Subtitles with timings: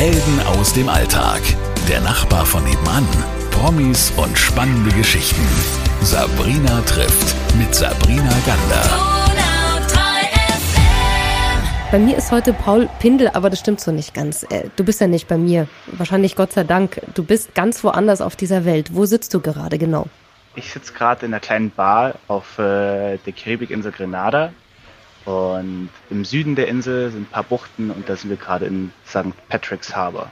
[0.00, 1.42] Helden aus dem Alltag.
[1.86, 3.06] Der Nachbar von nebenan.
[3.50, 5.46] Promis und spannende Geschichten.
[6.00, 8.82] Sabrina trifft mit Sabrina Gander.
[11.90, 14.44] Bei mir ist heute Paul Pindel, aber das stimmt so nicht ganz.
[14.44, 15.68] Äh, du bist ja nicht bei mir.
[15.88, 17.02] Wahrscheinlich Gott sei Dank.
[17.12, 18.94] Du bist ganz woanders auf dieser Welt.
[18.94, 20.06] Wo sitzt du gerade genau?
[20.54, 24.54] Ich sitze gerade in einer kleinen Bar auf äh, der Karibikinsel Grenada.
[25.24, 28.92] Und im Süden der Insel sind ein paar Buchten und da sind wir gerade in
[29.06, 29.32] St.
[29.48, 30.30] Patrick's Harbor.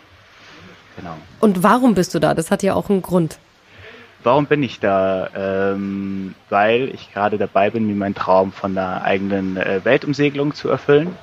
[0.97, 1.17] Genau.
[1.41, 2.35] Und warum bist du da?
[2.35, 3.39] Das hat ja auch einen Grund.
[4.25, 5.31] Warum bin ich da?
[5.37, 10.69] Ähm, weil ich gerade dabei bin, mir meinen Traum von einer eigenen äh, Weltumsegelung zu
[10.69, 11.17] erfüllen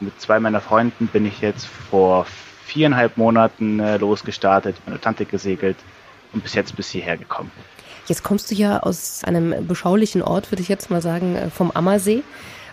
[0.00, 2.26] mit zwei meiner Freunden bin ich jetzt vor
[2.64, 5.76] viereinhalb Monaten äh, losgestartet, über den Atlantik gesegelt
[6.32, 7.50] und bis jetzt bis hierher gekommen.
[8.06, 11.70] Jetzt kommst du ja aus einem beschaulichen Ort, würde ich jetzt mal sagen, äh, vom
[11.70, 12.22] Ammersee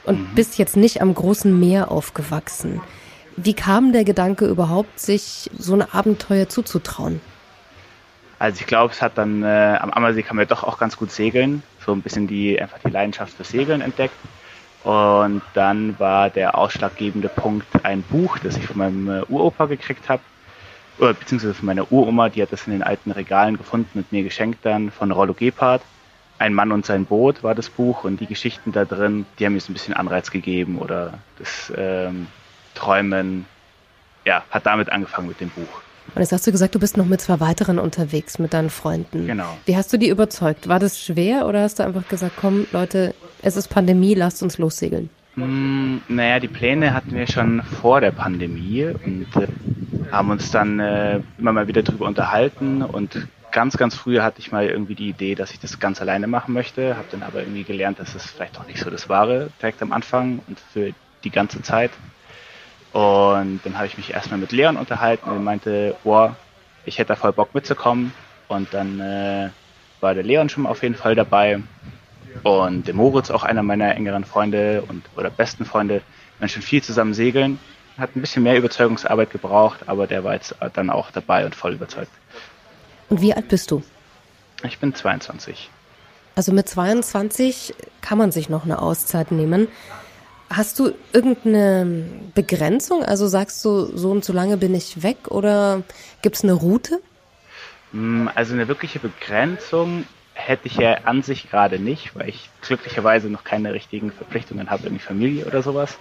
[0.05, 0.35] und mhm.
[0.35, 2.81] bist jetzt nicht am großen Meer aufgewachsen.
[3.35, 7.19] Wie kam der Gedanke überhaupt, sich so ein Abenteuer zuzutrauen?
[8.37, 10.97] Also ich glaube, es hat dann äh, am Ammersee kann man ja doch auch ganz
[10.97, 14.15] gut segeln, so ein bisschen die einfach die Leidenschaft für Segeln entdeckt
[14.83, 20.09] und dann war der ausschlaggebende Punkt ein Buch, das ich von meinem äh, Uropa gekriegt
[20.09, 20.21] habe,
[20.99, 24.23] oder beziehungsweise von meiner Uroma, die hat das in den alten Regalen gefunden und mir
[24.23, 25.81] geschenkt dann von Rollo Gebhardt.
[26.43, 29.53] Ein Mann und sein Boot war das Buch und die Geschichten da drin, die haben
[29.53, 32.27] mir so ein bisschen Anreiz gegeben oder das ähm,
[32.75, 33.45] Träumen,
[34.25, 35.81] ja, hat damit angefangen mit dem Buch.
[36.13, 39.25] Und jetzt hast du gesagt, du bist noch mit zwei weiteren unterwegs, mit deinen Freunden.
[39.25, 39.57] Genau.
[39.65, 40.67] Wie hast du die überzeugt?
[40.67, 44.57] War das schwer oder hast du einfach gesagt, komm Leute, es ist Pandemie, lasst uns
[44.57, 45.09] lossegeln?
[45.37, 49.47] Mm, naja, die Pläne hatten wir schon vor der Pandemie und äh,
[50.11, 54.51] haben uns dann äh, immer mal wieder drüber unterhalten und ganz, ganz früher hatte ich
[54.51, 57.63] mal irgendwie die Idee, dass ich das ganz alleine machen möchte, habe dann aber irgendwie
[57.63, 61.29] gelernt, dass es vielleicht doch nicht so das Wahre direkt am Anfang und für die
[61.29, 61.91] ganze Zeit.
[62.91, 66.35] Und dann habe ich mich erstmal mit Leon unterhalten und meinte, boah,
[66.85, 68.13] ich hätte da voll Bock mitzukommen.
[68.49, 69.49] Und dann äh,
[70.01, 71.61] war der Leon schon auf jeden Fall dabei.
[72.43, 76.01] Und der Moritz, auch einer meiner engeren Freunde und oder besten Freunde,
[76.39, 77.59] wir schon viel zusammen segeln.
[77.97, 81.73] Hat ein bisschen mehr Überzeugungsarbeit gebraucht, aber der war jetzt dann auch dabei und voll
[81.73, 82.11] überzeugt.
[83.09, 83.83] Und wie alt bist du?
[84.63, 85.69] Ich bin 22.
[86.35, 89.67] Also mit 22 kann man sich noch eine Auszeit nehmen.
[90.49, 93.03] Hast du irgendeine Begrenzung?
[93.03, 95.83] Also sagst du, so und so lange bin ich weg oder
[96.21, 97.01] gibt es eine Route?
[97.91, 103.29] Mm, also eine wirkliche Begrenzung hätte ich ja an sich gerade nicht, weil ich glücklicherweise
[103.29, 105.97] noch keine richtigen Verpflichtungen habe, irgendwie Familie oder sowas.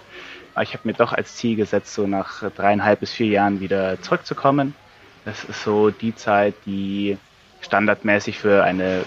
[0.55, 4.01] Aber ich habe mir doch als Ziel gesetzt, so nach dreieinhalb bis vier Jahren wieder
[4.01, 4.75] zurückzukommen.
[5.25, 7.17] Das ist so die Zeit, die
[7.61, 9.05] standardmäßig für eine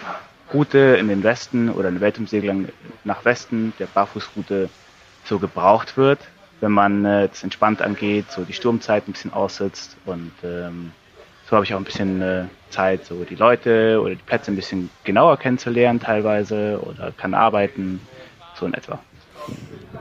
[0.53, 2.69] Route in den Westen oder eine Weltumsegelung
[3.05, 4.71] nach Westen, der Barfußroute
[5.25, 6.21] so gebraucht wird,
[6.61, 10.93] wenn man äh, entspannt angeht, so die Sturmzeit ein bisschen aussitzt und ähm,
[11.49, 14.57] so habe ich auch ein bisschen äh, Zeit, so die Leute oder die Plätze ein
[14.57, 18.01] bisschen genauer kennenzulernen teilweise oder kann arbeiten,
[18.59, 18.99] so in etwa.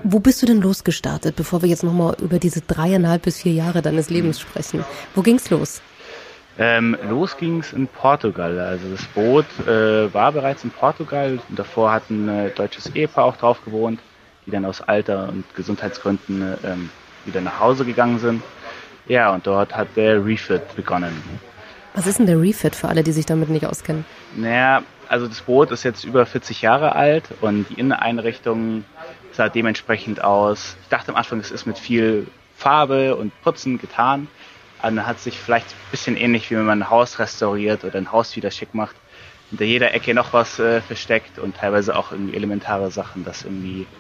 [0.04, 3.82] Wo bist du denn losgestartet, bevor wir jetzt nochmal über diese dreieinhalb bis vier Jahre
[3.82, 4.84] deines Lebens sprechen?
[5.14, 5.82] Wo ging's los?
[6.58, 8.60] Ähm, los ging's in Portugal.
[8.60, 13.26] Also das Boot äh, war bereits in Portugal und davor hat ein äh, deutsches Ehepaar
[13.26, 14.00] auch drauf gewohnt
[14.46, 16.90] die dann aus Alter und Gesundheitsgründen ähm,
[17.26, 18.44] wieder nach Hause gegangen sind.
[19.08, 21.14] Ja, und dort hat der Refit begonnen.
[21.94, 24.06] Was ist denn der Refit für alle, die sich damit nicht auskennen?
[24.36, 28.84] Naja, also das Boot ist jetzt über 40 Jahre alt und die Inneneinrichtung
[29.32, 30.76] sah dementsprechend aus.
[30.84, 32.28] Ich dachte am Anfang, es ist mit viel
[32.58, 34.28] Farbe und Putzen getan.
[34.86, 38.12] Dann hat sich vielleicht ein bisschen ähnlich, wie wenn man ein Haus restauriert oder ein
[38.12, 39.02] Haus wieder schick macht,
[39.50, 43.92] hinter jeder Ecke noch was äh, versteckt und teilweise auch irgendwie elementare Sachen, dass irgendwie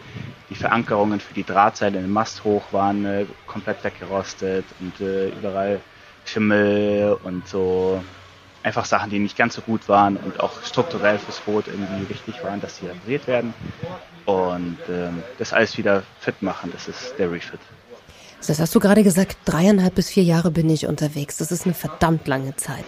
[0.50, 5.86] die Verankerungen für die Drahtseile im Mast hoch waren äh, komplett weggerostet und äh, überall
[6.24, 8.06] Schimmel und so
[8.64, 12.44] einfach Sachen, die nicht ganz so gut waren und auch strukturell fürs Boot irgendwie wichtig
[12.44, 13.56] waren, dass die repariert werden
[14.26, 16.72] und ähm, das alles wieder fit machen.
[16.72, 17.74] Das ist der Refit.
[18.48, 21.38] Das hast du gerade gesagt, dreieinhalb bis vier Jahre bin ich unterwegs.
[21.38, 22.86] Das ist eine verdammt lange Zeit.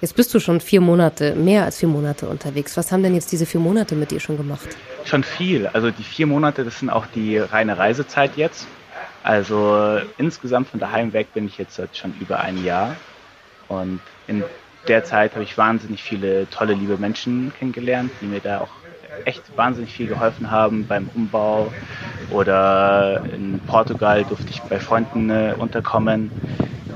[0.00, 2.76] Jetzt bist du schon vier Monate, mehr als vier Monate unterwegs.
[2.76, 4.68] Was haben denn jetzt diese vier Monate mit dir schon gemacht?
[5.04, 5.66] Schon viel.
[5.66, 8.68] Also die vier Monate, das sind auch die reine Reisezeit jetzt.
[9.24, 12.94] Also insgesamt von daheim weg bin ich jetzt schon über ein Jahr.
[13.66, 14.44] Und in
[14.86, 18.70] der Zeit habe ich wahnsinnig viele tolle, liebe Menschen kennengelernt, die mir da auch
[19.24, 21.72] echt wahnsinnig viel geholfen haben beim Umbau.
[22.30, 26.30] Oder in Portugal durfte ich bei Freunden äh, unterkommen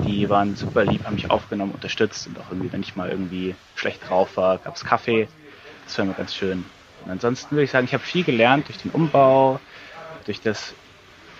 [0.04, 3.54] die waren super lieb, haben mich aufgenommen, unterstützt und auch irgendwie, wenn ich mal irgendwie
[3.76, 5.28] schlecht drauf war, gab es Kaffee.
[5.84, 6.64] Das war immer ganz schön.
[7.04, 9.60] Und ansonsten würde ich sagen, ich habe viel gelernt durch den Umbau,
[10.24, 10.74] durch das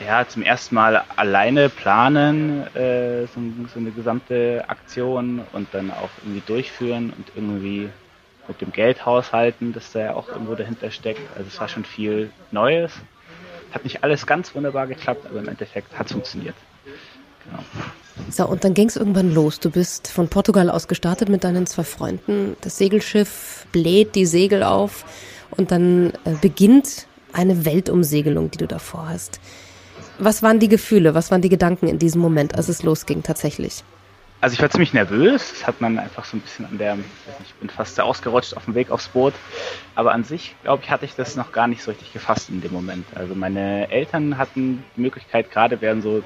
[0.05, 3.41] ja, zum ersten Mal alleine planen, äh, so,
[3.73, 7.93] so, eine gesamte Aktion und dann auch irgendwie durchführen und irgendwie
[8.49, 11.21] mit dem Geld haushalten, das da ja auch irgendwo dahinter steckt.
[11.37, 12.93] Also es war schon viel Neues.
[13.73, 16.55] Hat nicht alles ganz wunderbar geklappt, aber im Endeffekt hat es funktioniert.
[17.45, 17.63] Genau.
[18.31, 19.59] So, und dann ging es irgendwann los.
[19.61, 22.57] Du bist von Portugal aus gestartet mit deinen zwei Freunden.
[22.61, 25.05] Das Segelschiff bläht die Segel auf
[25.51, 29.41] und dann äh, beginnt eine Weltumsegelung, die du davor hast.
[30.19, 33.83] Was waren die Gefühle, was waren die Gedanken in diesem Moment, als es losging tatsächlich?
[34.43, 35.53] Also ich war ziemlich nervös.
[35.53, 36.99] Das hat man einfach so ein bisschen an der,
[37.45, 39.35] ich bin fast ausgerutscht auf dem Weg aufs Boot.
[39.95, 42.61] Aber an sich, glaube ich, hatte ich das noch gar nicht so richtig gefasst in
[42.61, 43.07] dem Moment.
[43.15, 46.25] Also meine Eltern hatten die Möglichkeit, gerade während so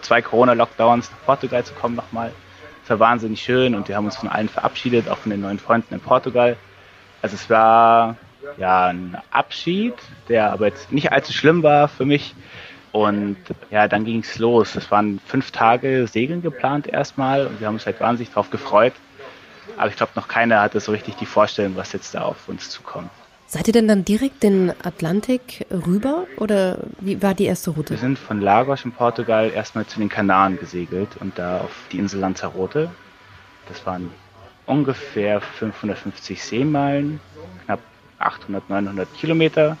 [0.00, 2.32] zwei Corona-Lockdowns nach Portugal zu kommen nochmal.
[2.84, 5.58] Es war wahnsinnig schön und wir haben uns von allen verabschiedet, auch von den neuen
[5.58, 6.56] Freunden in Portugal.
[7.20, 8.16] Also es war
[8.56, 9.94] ja ein Abschied,
[10.30, 12.34] der aber jetzt nicht allzu schlimm war für mich.
[12.92, 13.38] Und
[13.70, 14.74] ja, dann ging es los.
[14.76, 18.92] Es waren fünf Tage Segeln geplant erstmal und wir haben uns halt wahnsinnig darauf gefreut.
[19.76, 22.68] Aber ich glaube, noch keiner hatte so richtig die Vorstellung, was jetzt da auf uns
[22.68, 23.10] zukommt.
[23.46, 27.90] Seid ihr denn dann direkt den Atlantik rüber oder wie war die erste Route?
[27.90, 31.98] Wir sind von Lagos in Portugal erstmal zu den Kanaren gesegelt und da auf die
[31.98, 32.90] Insel Lanzarote.
[33.68, 34.10] Das waren
[34.66, 37.20] ungefähr 550 Seemeilen,
[37.66, 37.80] knapp
[38.18, 39.76] 800, 900 Kilometer.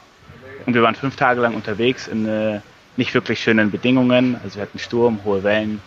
[0.66, 2.60] Und wir waren fünf Tage lang unterwegs in äh,
[2.96, 4.38] nicht wirklich schönen Bedingungen.
[4.42, 5.80] Also wir hatten Sturm, hohe Wellen,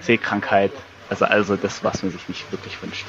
[0.00, 0.72] Seekrankheit.
[1.10, 3.06] Also, also das, was man sich nicht wirklich wünscht.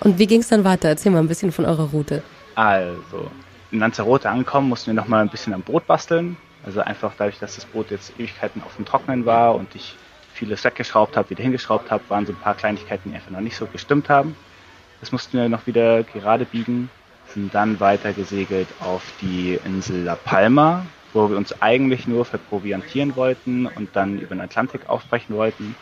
[0.00, 0.88] Und wie ging es dann weiter?
[0.88, 2.22] Erzähl mal ein bisschen von eurer Route.
[2.54, 3.30] Also,
[3.70, 6.36] in Lanzarote angekommen, mussten wir noch mal ein bisschen am Boot basteln.
[6.64, 9.96] Also einfach dadurch, dass das Boot jetzt Ewigkeiten auf dem Trocknen war und ich
[10.34, 13.56] vieles weggeschraubt habe, wieder hingeschraubt habe, waren so ein paar Kleinigkeiten, die einfach noch nicht
[13.56, 14.36] so gestimmt haben.
[15.00, 16.90] Das mussten wir noch wieder gerade biegen,
[17.32, 20.84] sind dann weiter gesegelt auf die Insel La Palma,
[21.16, 25.74] wo wir uns eigentlich nur verproviantieren wollten und dann über den Atlantik aufbrechen wollten.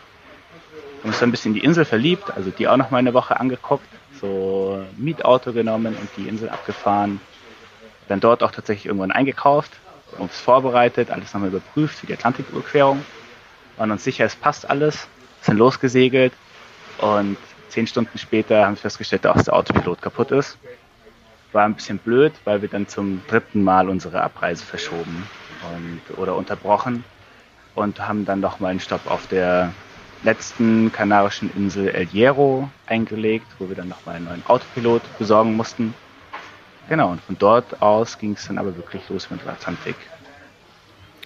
[0.73, 2.99] Wir haben uns dann ein bisschen in die Insel verliebt, also die auch noch mal
[2.99, 3.87] eine Woche angeguckt,
[4.21, 7.21] so Mietauto genommen und die Insel abgefahren,
[8.09, 9.73] dann dort auch tatsächlich irgendwann eingekauft,
[10.19, 13.05] uns vorbereitet, alles nochmal überprüft für die Atlantiküberquerung,
[13.77, 15.09] waren uns sicher, es passt alles,
[15.43, 16.33] sind losgesegelt
[16.99, 17.37] und
[17.69, 20.57] zehn Stunden später haben wir festgestellt, dass der Autopilot kaputt ist.
[21.55, 25.27] War ein bisschen blöd, weil wir dann zum dritten Mal unsere Abreise verschoben
[25.73, 27.05] und, oder unterbrochen
[27.77, 29.73] und haben dann nochmal einen Stopp auf der
[30.25, 35.95] letzten kanarischen Insel El Hierro eingelegt, wo wir dann nochmal einen neuen Autopilot besorgen mussten.
[36.89, 39.97] Genau, und von dort aus ging es dann aber wirklich los mit dem Atlantik.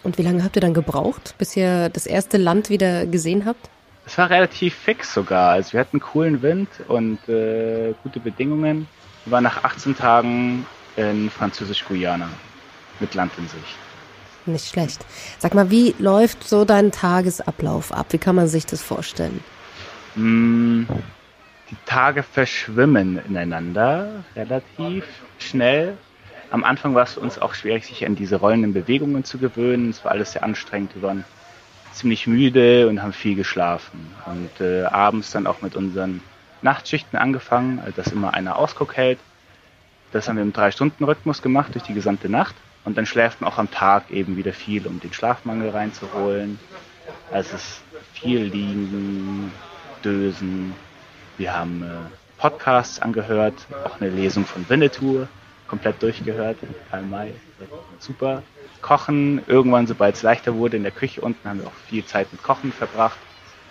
[0.03, 3.71] Und wie lange habt ihr dann gebraucht, bis ihr das erste Land wieder gesehen habt?
[4.07, 5.53] Es war relativ fix sogar.
[5.53, 8.87] Also wir hatten coolen Wind und äh, gute Bedingungen.
[9.31, 10.67] Waren nach 18 Tagen
[10.97, 12.29] in Französisch-Guyana
[13.01, 13.77] mit Land in Sicht.
[14.47, 15.05] Nicht schlecht.
[15.39, 18.07] Sag mal, wie läuft so dein Tagesablauf ab?
[18.11, 19.41] Wie kann man sich das vorstellen?
[20.15, 20.85] Mm,
[21.71, 25.05] die Tage verschwimmen ineinander relativ
[25.39, 25.99] schnell.
[26.51, 29.91] Am Anfang war es uns auch schwierig, sich an diese rollenden Bewegungen zu gewöhnen.
[29.91, 30.95] Es war alles sehr anstrengend.
[30.95, 31.25] Wir waren
[31.93, 34.11] ziemlich müde und haben viel geschlafen.
[34.25, 36.23] Und äh, abends dann auch mit unseren
[36.63, 39.19] Nachtschichten angefangen, also dass immer einer Ausguck hält.
[40.13, 42.55] Das haben wir im Drei-Stunden-Rhythmus gemacht durch die gesamte Nacht.
[42.85, 46.59] Und dann schläft man auch am Tag eben wieder viel, um den Schlafmangel reinzuholen.
[47.31, 47.83] Also es ist
[48.15, 49.53] viel liegen,
[50.03, 50.75] dösen,
[51.37, 55.27] wir haben äh, Podcasts angehört, auch eine Lesung von Winnetou
[55.69, 56.57] komplett durchgehört,
[56.91, 57.35] Karl May,
[57.99, 58.43] super.
[58.81, 62.33] Kochen, irgendwann, sobald es leichter wurde, in der Küche unten haben wir auch viel Zeit
[62.33, 63.19] mit Kochen verbracht.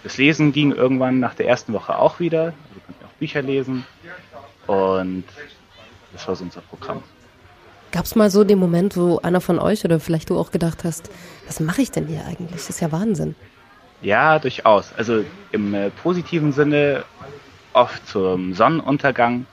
[0.04, 2.54] Das Lesen ging irgendwann nach der ersten Woche auch wieder,
[3.20, 3.86] Bücher lesen
[4.68, 5.24] und
[6.14, 7.04] das war so unser Programm.
[7.92, 10.84] Gab es mal so den Moment, wo einer von euch oder vielleicht du auch gedacht
[10.84, 11.10] hast,
[11.46, 12.52] was mache ich denn hier eigentlich?
[12.52, 13.36] Das ist ja Wahnsinn.
[14.02, 14.94] Ja, durchaus.
[14.98, 17.06] Also im äh, positiven Sinne
[17.74, 19.46] oft zum Sonnenuntergang,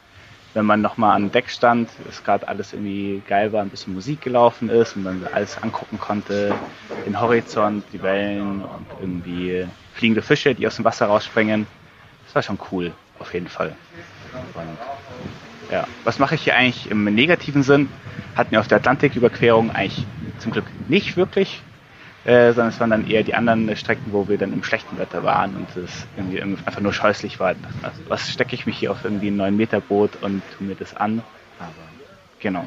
[0.52, 4.20] wenn man nochmal an Deck stand, es gerade alles irgendwie geil war, ein bisschen Musik
[4.20, 6.54] gelaufen ist und man alles angucken konnte,
[7.06, 11.66] den Horizont, die Wellen und irgendwie fliegende Fische, die aus dem Wasser rausspringen.
[12.26, 13.74] Das war schon cool, auf jeden Fall.
[14.54, 14.78] Und
[15.70, 17.88] ja, was mache ich hier eigentlich im negativen Sinn?
[18.36, 20.06] Hatten wir auf der Atlantiküberquerung eigentlich
[20.38, 21.62] zum Glück nicht wirklich
[22.24, 25.22] äh, sondern es waren dann eher die anderen Strecken, wo wir dann im schlechten Wetter
[25.22, 27.54] waren und es irgendwie einfach nur scheußlich war.
[27.82, 30.74] Also, was stecke ich mich hier auf irgendwie ein 9 Meter Boot und tue mir
[30.74, 31.22] das an?
[31.58, 31.70] Aber
[32.40, 32.66] genau.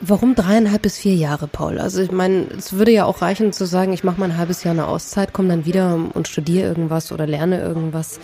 [0.00, 1.78] Warum dreieinhalb bis vier Jahre, Paul?
[1.78, 4.62] Also ich meine, es würde ja auch reichen zu sagen, ich mache mal ein halbes
[4.62, 8.20] Jahr eine Auszeit, komme dann wieder und studiere irgendwas oder lerne irgendwas.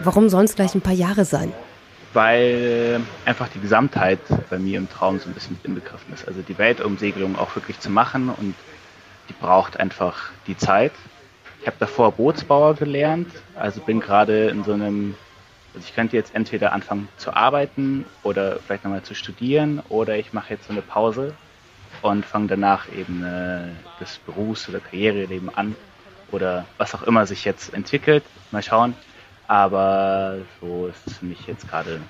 [0.00, 1.52] Warum sollen es gleich ein paar Jahre sein?
[2.12, 6.26] Weil einfach die Gesamtheit bei mir im Traum so ein bisschen mit inbegriffen ist.
[6.26, 8.54] Also die Weltumsegelung auch wirklich zu machen und
[9.28, 10.92] die braucht einfach die Zeit.
[11.60, 15.16] Ich habe davor Bootsbauer gelernt, also bin gerade in so einem,
[15.74, 20.32] also ich könnte jetzt entweder anfangen zu arbeiten oder vielleicht nochmal zu studieren oder ich
[20.32, 21.34] mache jetzt so eine Pause
[22.02, 25.74] und fange danach eben äh, das Berufs- oder Karriereleben an
[26.30, 28.22] oder was auch immer sich jetzt entwickelt.
[28.52, 28.94] Mal schauen.
[29.48, 32.00] Aber so ist es für mich jetzt gerade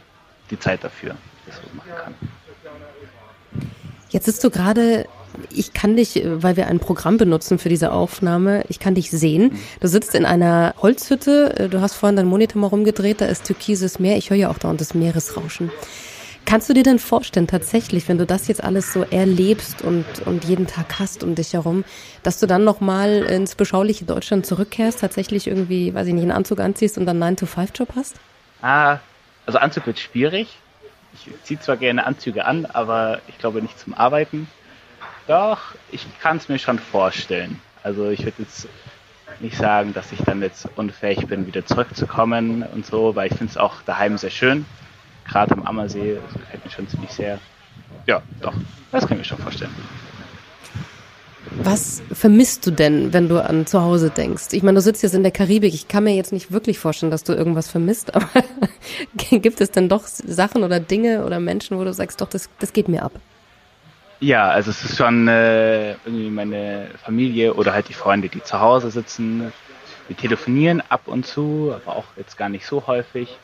[0.50, 1.11] die Zeit dafür,
[1.47, 2.14] dass ich das so machen kann.
[4.11, 5.07] Jetzt sitzt du gerade,
[5.50, 9.59] ich kann dich, weil wir ein Programm benutzen für diese Aufnahme, ich kann dich sehen.
[9.80, 13.99] Du sitzt in einer Holzhütte, du hast vorhin deinen Monitor mal rumgedreht, da ist türkises
[13.99, 15.71] Meer, ich höre ja auch da und das Meeresrauschen.
[16.49, 20.47] Kannst du dir denn vorstellen, tatsächlich, wenn du das jetzt alles so erlebst und, und
[20.47, 21.85] jeden Tag hast um dich herum,
[22.23, 26.61] dass du dann nochmal ins beschauliche Deutschland zurückkehrst, tatsächlich irgendwie, weiß ich nicht, einen Anzug
[26.61, 28.17] anziehst und dann einen 9-to-5-Job hast?
[28.62, 28.97] Ah,
[29.45, 30.57] also Anzug wird schwierig.
[31.12, 34.49] Ich ziehe zwar gerne Anzüge an, aber ich glaube nicht zum Arbeiten.
[35.26, 37.61] Doch, ich kann es mir schon vorstellen.
[37.83, 38.69] Also ich würde jetzt
[39.40, 43.50] nicht sagen, dass ich dann jetzt unfähig bin, wieder zurückzukommen und so, weil ich finde
[43.50, 44.64] es auch daheim sehr schön
[45.28, 46.18] gerade am Ammersee.
[46.25, 47.38] Das gefällt mir schon ziemlich sehr.
[48.06, 48.54] Ja, doch,
[48.90, 49.75] das kann ich mir schon vorstellen.
[51.62, 54.49] Was vermisst du denn, wenn du an zu Hause denkst?
[54.52, 55.73] Ich meine, du sitzt jetzt in der Karibik.
[55.73, 58.28] Ich kann mir jetzt nicht wirklich vorstellen, dass du irgendwas vermisst, aber
[59.30, 62.73] gibt es denn doch Sachen oder Dinge oder Menschen, wo du sagst, doch, das, das
[62.73, 63.12] geht mir ab?
[64.20, 68.58] Ja, also es ist schon äh, irgendwie meine Familie oder halt die Freunde, die zu
[68.61, 69.52] Hause sitzen.
[70.08, 73.38] Wir telefonieren ab und zu, aber auch jetzt gar nicht so häufig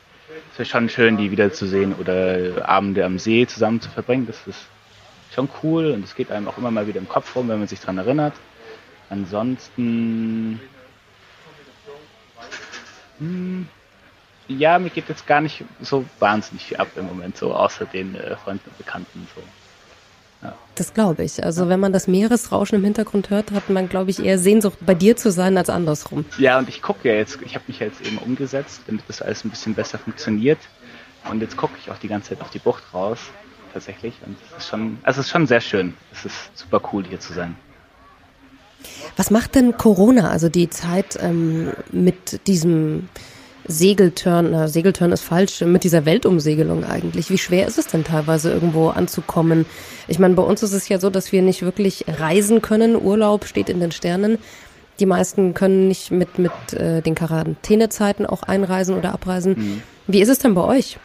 [0.52, 4.26] es wäre schon schön, die wiederzusehen oder Abende am See zusammen zu verbringen.
[4.26, 4.60] Das ist
[5.34, 7.68] schon cool und es geht einem auch immer mal wieder im Kopf rum, wenn man
[7.68, 8.34] sich daran erinnert.
[9.10, 10.60] Ansonsten,
[13.18, 13.68] hm,
[14.48, 18.14] ja, mir geht jetzt gar nicht so wahnsinnig viel ab im Moment, so außer den
[18.14, 19.26] äh, Freunden und Bekannten.
[19.34, 19.42] So.
[20.74, 21.44] Das glaube ich.
[21.44, 24.94] Also wenn man das Meeresrauschen im Hintergrund hört, hat man, glaube ich, eher Sehnsucht, bei
[24.94, 26.24] dir zu sein als andersrum.
[26.38, 29.44] Ja, und ich gucke ja jetzt, ich habe mich jetzt eben umgesetzt, damit das alles
[29.44, 30.58] ein bisschen besser funktioniert.
[31.30, 33.18] Und jetzt gucke ich auch die ganze Zeit auf die Bucht raus,
[33.72, 34.14] tatsächlich.
[34.26, 35.94] Und es ist schon, also es ist schon sehr schön.
[36.12, 37.56] Es ist super cool, hier zu sein.
[39.16, 43.08] Was macht denn Corona, also die Zeit ähm, mit diesem
[43.66, 47.30] Segeltörn, na, Segeltörn ist falsch, mit dieser Weltumsegelung eigentlich.
[47.30, 49.64] Wie schwer ist es denn teilweise irgendwo anzukommen?
[50.06, 52.96] Ich meine, bei uns ist es ja so, dass wir nicht wirklich reisen können.
[52.96, 54.38] Urlaub steht in den Sternen.
[55.00, 59.54] Die meisten können nicht mit, mit äh, den Quarantänezeiten auch einreisen oder abreisen.
[59.56, 59.82] Mhm.
[60.06, 60.98] Wie ist es denn bei euch?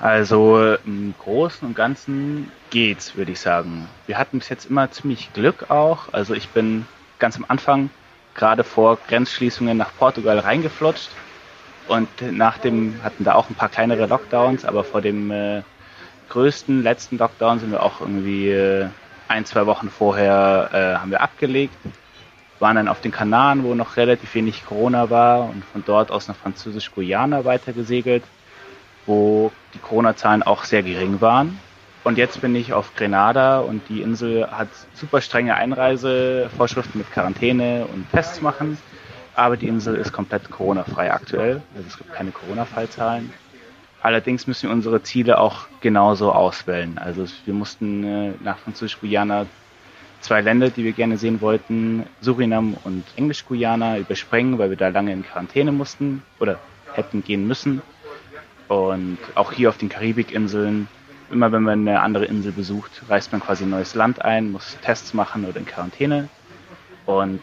[0.00, 3.88] Also im Großen und Ganzen geht's, würde ich sagen.
[4.06, 6.12] Wir hatten bis jetzt immer ziemlich Glück auch.
[6.12, 6.86] Also ich bin
[7.18, 7.90] ganz am Anfang
[8.34, 11.10] gerade vor Grenzschließungen nach Portugal reingeflutscht
[11.88, 15.62] und nach dem hatten da auch ein paar kleinere Lockdowns, aber vor dem äh,
[16.28, 18.88] größten letzten Lockdown sind wir auch irgendwie äh,
[19.28, 21.74] ein, zwei Wochen vorher äh, haben wir abgelegt,
[22.58, 26.28] waren dann auf den Kanaren, wo noch relativ wenig Corona war und von dort aus
[26.28, 28.24] nach Französisch-Guyana weitergesegelt,
[29.06, 31.58] wo die Corona-Zahlen auch sehr gering waren.
[32.04, 37.86] Und jetzt bin ich auf Grenada und die Insel hat super strenge Einreisevorschriften mit Quarantäne
[37.92, 38.78] und Tests machen
[39.38, 41.62] aber die Insel ist komplett Corona-frei aktuell.
[41.76, 43.32] Also es gibt keine Corona-Fallzahlen.
[44.02, 46.98] Allerdings müssen wir unsere Ziele auch genauso auswählen.
[46.98, 49.46] Also wir mussten äh, nach Französisch-Guyana
[50.20, 55.12] zwei Länder, die wir gerne sehen wollten, Surinam und Englisch-Guyana, überspringen, weil wir da lange
[55.12, 56.58] in Quarantäne mussten oder
[56.94, 57.80] hätten gehen müssen.
[58.66, 60.88] Und auch hier auf den Karibikinseln,
[61.30, 64.76] immer wenn man eine andere Insel besucht, reist man quasi ein neues Land ein, muss
[64.82, 66.28] Tests machen oder in Quarantäne.
[67.06, 67.40] Und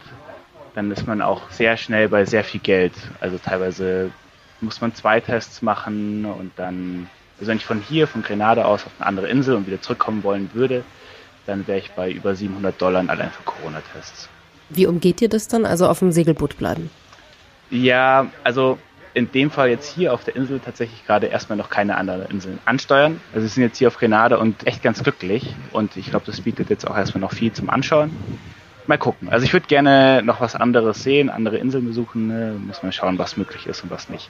[0.76, 2.94] dann ist man auch sehr schnell bei sehr viel Geld.
[3.22, 4.12] Also teilweise
[4.62, 8.86] muss man zwei Tests machen und dann, also wenn ich von hier, von Grenada aus
[8.86, 10.84] auf eine andere Insel und wieder zurückkommen wollen würde,
[11.46, 14.30] dann wäre ich bei über 700 Dollar allein für Corona-Tests.
[14.70, 15.66] Wie umgeht ihr das dann?
[15.66, 16.90] Also auf dem Segelboot bleiben?
[17.70, 18.78] Ja, also
[19.14, 22.60] in dem Fall jetzt hier auf der Insel tatsächlich gerade erstmal noch keine anderen Inseln
[22.66, 23.22] ansteuern.
[23.34, 26.42] Also wir sind jetzt hier auf Grenada und echt ganz glücklich und ich glaube, das
[26.42, 28.12] bietet jetzt auch erstmal noch viel zum Anschauen
[28.88, 29.30] mal gucken.
[29.30, 32.28] Also ich würde gerne noch was anderes sehen, andere Inseln besuchen.
[32.28, 32.56] Ne?
[32.66, 34.30] Muss man schauen, was möglich ist und was nicht.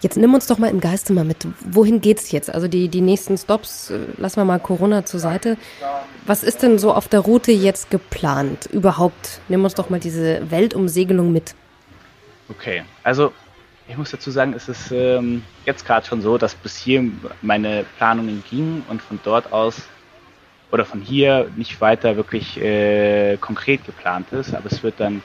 [0.00, 1.46] Jetzt nimm uns doch mal im Geiste mal mit.
[1.60, 2.54] Wohin geht's jetzt?
[2.54, 5.56] Also die, die nächsten Stops, äh, lassen wir mal Corona zur Seite.
[6.26, 8.66] Was ist denn so auf der Route jetzt geplant?
[8.66, 11.54] Überhaupt, nimm uns doch mal diese Weltumsegelung mit.
[12.50, 13.32] Okay, also
[13.88, 17.04] ich muss dazu sagen, es ist ähm, jetzt gerade schon so, dass bis hier
[17.40, 19.76] meine Planungen gingen und von dort aus
[20.74, 25.22] oder von hier nicht weiter wirklich äh, konkret geplant ist, aber es wird dann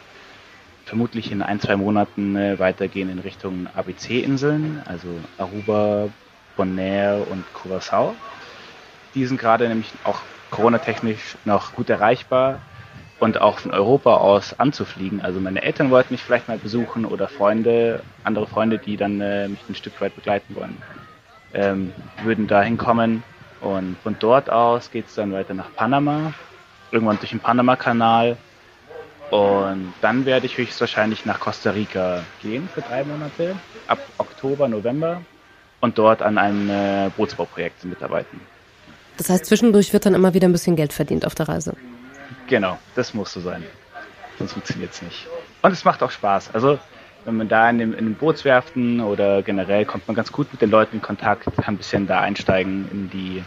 [0.85, 5.07] vermutlich in ein, zwei Monaten äh, weitergehen in Richtung ABC-Inseln, also
[5.39, 6.09] Aruba,
[6.55, 8.13] Bonaire und Curacao.
[9.15, 12.59] Die sind gerade nämlich auch Corona-technisch noch gut erreichbar.
[13.19, 15.21] und auch von Europa aus anzufliegen.
[15.21, 19.49] Also meine Eltern wollten mich vielleicht mal besuchen oder Freunde, andere Freunde, die dann äh,
[19.49, 20.77] mich ein Stück weit begleiten wollen,
[21.53, 21.91] ähm,
[22.23, 23.23] würden da hinkommen.
[23.61, 26.33] Und von dort aus geht es dann weiter nach Panama,
[26.91, 28.37] irgendwann durch den Panama-Kanal.
[29.31, 33.55] Und dann werde ich höchstwahrscheinlich nach Costa Rica gehen für drei Monate,
[33.87, 35.21] ab Oktober, November
[35.81, 38.41] und dort an einem äh, Bootsbauprojekt mitarbeiten.
[39.17, 41.75] Das heißt, zwischendurch wird dann immer wieder ein bisschen Geld verdient auf der Reise.
[42.47, 43.63] Genau, das muss so sein.
[44.37, 45.27] Sonst funktioniert es nicht.
[45.61, 46.51] Und es macht auch Spaß.
[46.53, 46.79] Also
[47.25, 50.61] wenn man da in, dem, in den Bootswerften oder generell kommt man ganz gut mit
[50.61, 53.43] den Leuten in Kontakt, kann ein bisschen da einsteigen in die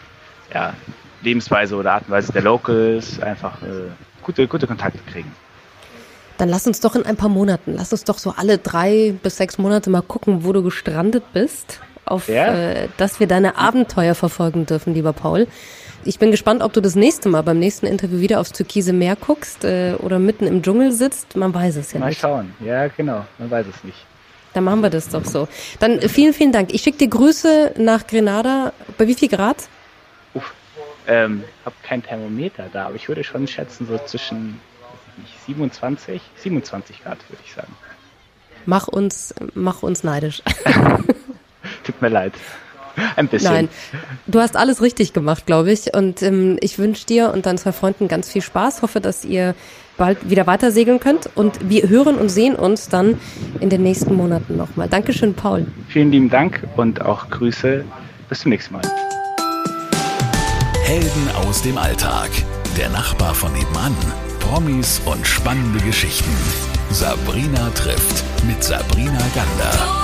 [0.53, 0.75] ja,
[1.23, 3.91] Lebensweise oder Art und Weise der Locals, einfach äh,
[4.23, 5.33] gute, gute Kontakte kriegen.
[6.39, 9.37] Dann lass uns doch in ein paar Monaten, lass uns doch so alle drei bis
[9.37, 12.55] sechs Monate mal gucken, wo du gestrandet bist, auf ja?
[12.55, 15.47] äh, dass wir deine Abenteuer verfolgen dürfen, lieber Paul.
[16.05, 19.17] Ich bin gespannt, ob du das nächste Mal beim nächsten Interview wieder aufs türkise Meer
[19.17, 21.37] guckst äh, oder mitten im Dschungel sitzt.
[21.37, 22.23] Man weiß es ja mal nicht.
[22.23, 22.55] Mal schauen.
[22.61, 23.25] Ja, genau.
[23.39, 24.05] Man weiß es nicht.
[24.53, 25.49] Dann machen wir das doch so.
[25.79, 26.75] Dann äh, vielen, vielen Dank.
[26.75, 28.73] Ich schicke dir Grüße nach Grenada.
[28.99, 29.69] Bei wie viel Grad?
[30.35, 30.53] Uff,
[31.07, 34.61] ähm, hab kein Thermometer da, aber ich würde schon schätzen so zwischen
[35.19, 37.75] nicht, 27, 27 Grad würde ich sagen.
[38.67, 40.43] Mach uns, mach uns neidisch.
[41.85, 42.33] Tut mir leid.
[43.17, 43.53] Ein bisschen.
[43.53, 43.69] Nein,
[44.27, 45.95] du hast alles richtig gemacht, glaube ich.
[45.95, 48.83] Und ähm, ich wünsche dir und deinen zwei Freunden ganz viel Spaß.
[48.83, 49.55] Hoffe, dass ihr
[49.97, 51.31] bald wieder weiter segeln könnt.
[51.35, 53.19] Und wir hören und sehen uns dann
[53.61, 54.89] in den nächsten Monaten nochmal.
[54.89, 55.67] Dankeschön, Paul.
[55.89, 57.85] Vielen lieben Dank und auch Grüße.
[58.29, 58.83] Bis zum nächsten Mal.
[60.85, 62.31] Helden aus dem Alltag.
[62.77, 63.95] Der Nachbar von nebenan.
[64.41, 66.31] Promis und spannende Geschichten.
[66.91, 70.02] Sabrina trifft mit Sabrina Gander.